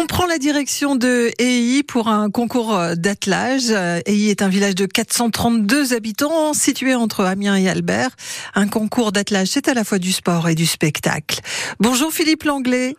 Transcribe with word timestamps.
On 0.00 0.06
prend 0.06 0.24
la 0.24 0.38
direction 0.38 0.96
de 0.96 1.30
EI 1.38 1.82
pour 1.82 2.08
un 2.08 2.30
concours 2.30 2.74
d'attelage. 2.96 3.70
EI 3.70 4.30
est 4.30 4.40
un 4.40 4.48
village 4.48 4.74
de 4.74 4.86
432 4.86 5.92
habitants 5.92 6.54
situé 6.54 6.94
entre 6.94 7.22
Amiens 7.26 7.54
et 7.54 7.68
Albert. 7.68 8.08
Un 8.54 8.66
concours 8.66 9.12
d'attelage, 9.12 9.48
c'est 9.48 9.68
à 9.68 9.74
la 9.74 9.84
fois 9.84 9.98
du 9.98 10.10
sport 10.12 10.48
et 10.48 10.54
du 10.54 10.64
spectacle. 10.64 11.40
Bonjour 11.80 12.14
Philippe 12.14 12.44
Langlais. 12.44 12.96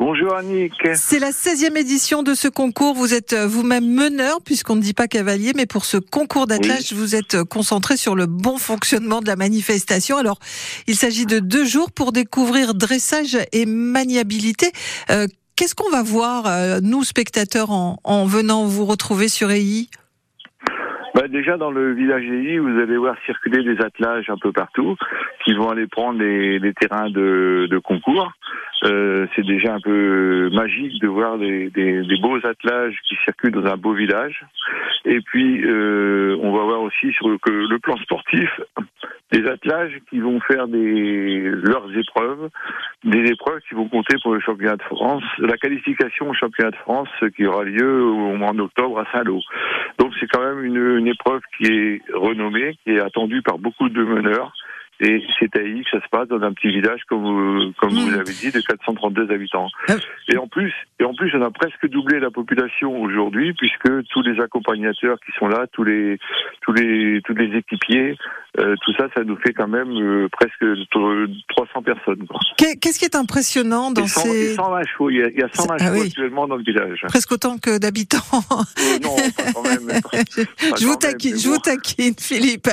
Bonjour 0.00 0.34
Annick. 0.34 0.72
C'est 0.96 1.20
la 1.20 1.30
16e 1.30 1.78
édition 1.78 2.24
de 2.24 2.34
ce 2.34 2.48
concours. 2.48 2.94
Vous 2.94 3.14
êtes 3.14 3.32
vous-même 3.32 3.86
meneur, 3.86 4.42
puisqu'on 4.42 4.74
ne 4.74 4.82
dit 4.82 4.92
pas 4.92 5.06
cavalier, 5.06 5.52
mais 5.54 5.66
pour 5.66 5.84
ce 5.84 5.98
concours 5.98 6.48
d'attelage, 6.48 6.92
vous 6.94 7.14
êtes 7.14 7.44
concentré 7.44 7.96
sur 7.96 8.16
le 8.16 8.26
bon 8.26 8.58
fonctionnement 8.58 9.20
de 9.20 9.28
la 9.28 9.36
manifestation. 9.36 10.16
Alors, 10.16 10.40
il 10.88 10.96
s'agit 10.96 11.26
de 11.26 11.38
deux 11.38 11.64
jours 11.64 11.92
pour 11.92 12.10
découvrir 12.10 12.74
dressage 12.74 13.38
et 13.52 13.66
maniabilité. 13.66 14.72
Euh, 15.10 15.28
Qu'est-ce 15.56 15.76
qu'on 15.76 15.90
va 15.90 16.02
voir, 16.02 16.46
euh, 16.46 16.80
nous, 16.82 17.04
spectateurs, 17.04 17.70
en, 17.70 17.98
en, 18.02 18.26
venant 18.26 18.64
vous 18.64 18.86
retrouver 18.86 19.28
sur 19.28 19.50
EI 19.50 19.88
bah 21.14 21.28
déjà 21.28 21.56
dans 21.56 21.70
le 21.70 21.94
village 21.94 22.24
EI, 22.24 22.58
vous 22.58 22.76
allez 22.76 22.96
voir 22.96 23.14
circuler 23.24 23.62
des 23.62 23.80
attelages 23.80 24.28
un 24.28 24.36
peu 24.36 24.50
partout 24.50 24.96
qui 25.44 25.54
vont 25.54 25.70
aller 25.70 25.86
prendre 25.86 26.18
les, 26.18 26.74
terrains 26.74 27.08
de, 27.08 27.80
concours. 27.84 28.32
Euh, 28.82 29.24
c'est 29.36 29.46
déjà 29.46 29.74
un 29.74 29.80
peu 29.80 30.50
magique 30.52 31.00
de 31.00 31.06
voir 31.06 31.38
des, 31.38 31.70
beaux 32.20 32.44
attelages 32.44 32.96
qui 33.08 33.14
circulent 33.22 33.52
dans 33.52 33.70
un 33.70 33.76
beau 33.76 33.94
village. 33.94 34.44
Et 35.04 35.20
puis, 35.20 35.64
euh, 35.64 36.36
on 36.42 36.50
va 36.50 36.64
voir 36.64 36.82
aussi 36.82 37.12
sur 37.12 37.28
le 37.28 37.78
plan 37.78 37.96
sportif 37.98 38.50
attelages 39.64 39.98
qui 40.10 40.20
vont 40.20 40.40
faire 40.40 40.68
des, 40.68 41.40
leurs 41.40 41.96
épreuves, 41.96 42.48
des 43.04 43.30
épreuves 43.30 43.60
qui 43.68 43.74
vont 43.74 43.88
compter 43.88 44.16
pour 44.22 44.34
le 44.34 44.40
championnat 44.40 44.76
de 44.76 44.82
France, 44.82 45.22
la 45.38 45.56
qualification 45.56 46.30
au 46.30 46.34
championnat 46.34 46.70
de 46.70 46.76
France 46.76 47.08
qui 47.36 47.46
aura 47.46 47.64
lieu 47.64 48.02
au 48.02 48.36
mois 48.36 48.52
d'octobre 48.52 49.00
à 49.00 49.06
Saint-Lô. 49.12 49.40
Donc 49.98 50.12
c'est 50.20 50.26
quand 50.26 50.44
même 50.44 50.64
une, 50.64 50.98
une 50.98 51.08
épreuve 51.08 51.40
qui 51.56 51.66
est 51.66 52.02
renommée, 52.12 52.76
qui 52.84 52.92
est 52.92 53.00
attendue 53.00 53.42
par 53.42 53.58
beaucoup 53.58 53.88
de 53.88 54.02
meneurs. 54.02 54.52
Et 55.00 55.20
c'est 55.40 55.56
à 55.56 55.58
que 55.58 55.90
ça 55.90 56.00
se 56.00 56.08
passe 56.08 56.28
dans 56.28 56.40
un 56.40 56.52
petit 56.52 56.68
village, 56.68 57.00
comme 57.08 57.22
vous, 57.22 57.72
comme 57.78 57.90
vous 57.90 58.10
l'avez 58.10 58.32
dit, 58.32 58.52
de 58.52 58.60
432 58.60 59.28
habitants. 59.32 59.68
Et 60.28 60.36
en 60.36 60.46
plus, 60.46 60.72
et 61.00 61.04
en 61.04 61.14
plus, 61.14 61.34
on 61.34 61.42
a 61.42 61.50
presque 61.50 61.88
doublé 61.88 62.20
la 62.20 62.30
population 62.30 63.02
aujourd'hui, 63.02 63.54
puisque 63.54 64.06
tous 64.10 64.22
les 64.22 64.40
accompagnateurs 64.40 65.18
qui 65.26 65.32
sont 65.36 65.48
là, 65.48 65.66
tous 65.72 65.82
les, 65.82 66.18
tous 66.60 66.72
les, 66.72 67.20
tous 67.22 67.34
les 67.34 67.56
équipiers, 67.56 68.16
euh, 68.58 68.76
tout 68.84 68.92
ça, 68.96 69.08
ça 69.14 69.24
nous 69.24 69.36
fait 69.36 69.52
quand 69.52 69.66
même 69.66 69.90
euh, 69.90 70.28
presque 70.30 70.64
300 71.48 71.82
personnes. 71.82 72.26
Qu'est-ce 72.56 73.00
qui 73.00 73.04
est 73.04 73.16
impressionnant 73.16 73.90
dans 73.90 74.06
100, 74.06 74.20
ces... 74.20 74.54
120 74.54 74.82
chevaux, 74.84 75.10
il 75.10 75.16
y 75.16 75.22
a, 75.22 75.28
il 75.28 75.38
y 75.38 75.42
a 75.42 75.48
120 75.52 75.74
ah, 75.74 75.84
chevaux 75.84 76.00
oui. 76.00 76.06
actuellement 76.06 76.46
dans 76.46 76.56
le 76.56 76.62
village. 76.62 77.00
Presque 77.08 77.32
autant 77.32 77.58
que 77.58 77.78
d'habitants. 77.78 78.18
Euh, 78.78 78.98
non, 79.02 79.16
pas 79.16 79.52
quand 79.52 79.62
même. 79.62 79.86
Pas, 80.00 80.76
je, 80.78 80.86
vous 80.86 80.96
taquine, 80.96 81.32
même, 81.32 81.40
je 81.40 81.48
vous 81.48 81.58
taquine, 81.58 82.14
Philippe. 82.18 82.68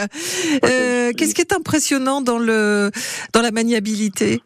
Euh, 0.66 1.12
Qu'est-ce 1.18 1.34
qui 1.34 1.42
est 1.42 1.54
impressionnant 1.54 2.22
dans 2.22 2.38
le 2.38 2.92
dans 3.34 3.42
la 3.42 3.52
maniabilité? 3.52 4.42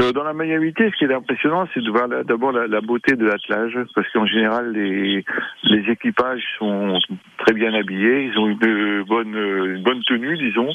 Euh, 0.00 0.12
dans 0.12 0.24
la 0.24 0.32
maniabilité, 0.32 0.90
ce 0.90 0.96
qui 0.96 1.04
est 1.04 1.14
impressionnant, 1.14 1.66
c'est 1.72 1.82
de 1.82 1.90
voir 1.90 2.08
d'abord 2.08 2.52
la, 2.52 2.66
la, 2.66 2.80
beauté 2.80 3.16
de 3.16 3.24
l'attelage, 3.24 3.78
parce 3.94 4.08
qu'en 4.12 4.26
général, 4.26 4.72
les, 4.72 5.24
les 5.64 5.90
équipages 5.90 6.44
sont 6.58 6.98
très 7.38 7.54
bien 7.54 7.72
habillés, 7.72 8.24
ils 8.24 8.38
ont 8.38 8.48
une 8.48 9.02
bonne, 9.04 9.34
une 9.34 9.82
bonne 9.82 10.02
tenue, 10.02 10.36
disons, 10.36 10.72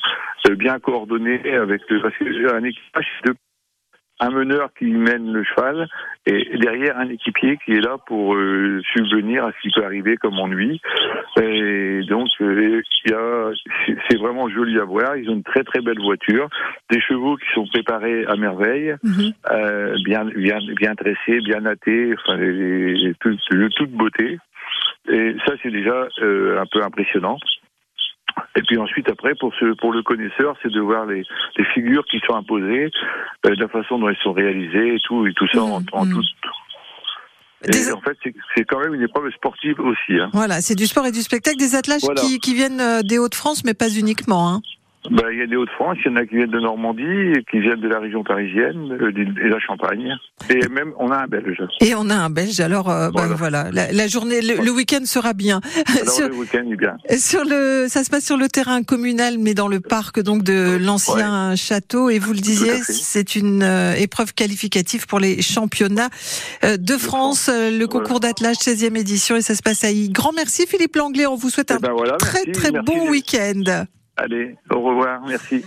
bien 0.56 0.80
coordonnée 0.80 1.40
avec 1.54 1.82
parce 2.02 2.18
qu'un 2.18 2.64
équipage, 2.64 3.06
de 3.26 3.36
un 4.22 4.30
meneur 4.30 4.70
qui 4.78 4.86
mène 4.86 5.34
le 5.34 5.44
cheval 5.44 5.88
et 6.28 6.58
derrière 6.58 6.98
un 6.98 7.10
équipier 7.10 7.58
qui 7.66 7.74
est 7.74 7.82
là 7.82 7.98
pour 8.06 8.36
euh, 8.36 8.80
subvenir 8.94 9.46
à 9.46 9.52
ce 9.52 9.62
qui 9.62 9.74
peut 9.74 9.84
arriver 9.84 10.16
comme 10.18 10.38
ennui. 10.38 10.80
Et 11.40 12.02
donc 12.10 12.28
euh, 12.42 12.82
c'est 14.10 14.18
vraiment 14.18 14.50
joli 14.50 14.78
à 14.80 14.84
voir. 14.84 15.16
Ils 15.16 15.30
ont 15.30 15.36
une 15.36 15.44
très 15.44 15.64
très 15.64 15.82
belle 15.82 16.00
voiture, 16.00 16.50
des 16.90 17.00
chevaux 17.00 17.38
qui 17.38 17.48
sont 17.54 17.66
préparés 17.68 18.26
à 18.26 18.36
merveille, 18.36 18.96
mm 19.04 19.12
-hmm. 19.12 19.34
euh, 19.52 19.96
bien 20.04 20.26
bien 20.26 20.60
bien 20.82 20.94
dressés, 20.94 21.40
bien 21.50 21.62
nattés, 21.62 22.14
enfin 22.18 22.38
de 22.38 23.68
toute 23.78 23.92
beauté. 23.92 24.40
Et 25.10 25.36
ça 25.46 25.54
c'est 25.64 25.72
déjà 25.72 26.08
euh, 26.22 26.62
un 26.62 26.66
peu 26.72 26.84
impressionnant. 26.84 27.38
Et 28.56 28.62
puis 28.64 28.78
ensuite, 28.78 29.10
après, 29.10 29.34
pour, 29.36 29.54
ce, 29.56 29.74
pour 29.76 29.92
le 29.94 30.02
connaisseur, 30.04 30.56
c'est 30.62 30.72
de 30.72 30.80
voir 30.80 31.06
les, 31.06 31.24
les, 31.58 31.66
figures 31.74 32.06
qui 32.06 32.20
sont 32.26 32.36
imposées, 32.36 32.90
euh, 33.46 33.56
la 33.58 33.68
façon 33.68 34.00
dont 34.00 34.10
elles 34.10 34.24
sont 34.24 34.34
réalisées 34.34 34.96
et 34.96 35.00
tout, 35.00 35.26
et 35.28 35.34
tout 35.34 35.48
ça 35.48 35.60
mmh, 35.60 35.72
en, 35.72 35.82
en 36.00 36.06
mmh. 36.06 36.14
tout. 36.14 36.24
Et 37.64 37.70
Des... 37.70 37.92
en 37.92 38.02
fait, 38.02 38.18
c'est 38.56 38.64
quand 38.66 38.80
même 38.80 38.94
une 38.94 39.04
épreuve 39.04 39.30
sportive 39.32 39.80
aussi. 39.80 40.20
Hein. 40.20 40.30
Voilà, 40.34 40.62
c'est 40.62 40.76
du 40.76 40.88
sport 40.88 41.06
et 41.06 41.12
du 41.12 41.22
spectacle, 41.22 41.58
des 41.58 41.76
attelages 41.76 42.02
voilà. 42.02 42.22
qui, 42.22 42.40
qui, 42.40 42.56
viennent 42.56 42.82
euh, 42.82 43.02
des 43.04 43.20
Hauts-de-France, 43.20 43.64
mais 43.64 43.74
pas 43.74 43.90
uniquement. 43.90 44.50
Hein. 44.50 44.62
Ben, 45.10 45.24
il 45.32 45.40
y 45.40 45.42
a 45.42 45.48
des 45.48 45.56
Hauts-de-France, 45.56 45.98
il 46.06 46.12
y 46.12 46.14
en 46.14 46.18
a 46.18 46.26
qui 46.26 46.36
viennent 46.36 46.52
de 46.52 46.60
Normandie, 46.60 47.34
qui 47.50 47.60
viennent 47.60 47.82
de 47.82 47.88
la 47.88 48.00
région 48.00 48.24
parisienne 48.24 48.92
euh, 49.02 49.12
et 49.44 49.50
la 49.50 49.60
Champagne. 49.60 50.16
Et 50.50 50.68
même, 50.68 50.94
on 51.00 51.10
a 51.12 51.24
un 51.24 51.28
Belge. 51.28 51.64
Et 51.82 51.96
on 51.96 52.10
a 52.10 52.16
un 52.16 52.30
Belge. 52.30 52.60
Alors, 52.60 52.90
euh, 52.90 53.10
voilà. 53.10 53.30
Ben, 53.30 53.36
voilà. 53.36 53.72
La, 53.72 53.92
la, 53.92 54.08
journée, 54.08 54.42
le, 54.42 54.64
le 54.64 54.72
week-end 54.72 55.04
sera 55.06 55.34
bien. 55.34 55.60
Alors, 55.88 56.10
sur, 56.14 56.30
le 56.30 56.36
week-end 56.36 56.64
est 56.72 56.76
bien. 56.76 56.98
Sur 57.18 57.44
le, 57.44 57.88
ça 57.90 58.04
se 58.04 58.12
passe 58.12 58.26
sur 58.26 58.38
le 58.38 58.48
terrain 58.48 58.84
communal, 58.84 59.38
mais 59.40 59.56
dans 59.56 59.68
le 59.68 59.80
parc 59.80 60.22
donc 60.22 60.44
de 60.44 60.78
l'ancien 60.80 61.50
ouais. 61.50 61.56
château. 61.58 62.12
Et 62.12 62.20
vous 62.20 62.34
le 62.34 62.40
disiez, 62.40 62.76
c'est 62.84 63.36
une 63.36 63.64
euh, 63.64 63.94
épreuve 63.96 64.36
qualificative 64.36 65.08
pour 65.08 65.20
les 65.20 65.42
championnats 65.42 66.10
euh, 66.64 66.78
de 66.78 66.94
France, 66.98 67.46
France. 67.46 67.50
le 67.50 67.86
concours 67.86 68.20
voilà. 68.20 68.34
d'attelage 68.34 68.58
16e 68.58 68.98
édition, 68.98 69.36
et 69.36 69.42
ça 69.42 69.56
se 69.56 69.64
passe 69.64 69.84
à 69.84 69.90
Y. 69.90 70.12
Grand 70.12 70.32
merci 70.34 70.68
Philippe 70.68 70.96
Langlais. 70.96 71.26
On 71.26 71.36
vous 71.36 71.50
souhaite 71.50 71.72
un 71.72 71.78
ben 71.78 71.92
voilà, 71.92 72.18
très 72.18 72.44
merci, 72.46 72.52
très 72.52 72.72
merci 72.72 72.86
bon 72.86 73.10
week-end. 73.10 73.86
Allez, 74.24 74.56
au 74.70 74.80
revoir, 74.82 75.20
merci. 75.26 75.66